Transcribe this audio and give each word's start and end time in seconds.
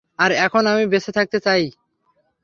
আর 0.19 0.31
এখন 0.45 0.63
আমি 0.67 0.83
বেঁচে 0.87 1.11
থাকতে 1.11 1.37
চাই। 1.39 1.63